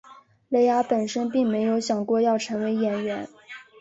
[0.49, 3.29] 蕾雅本身并没有想过要成为演员。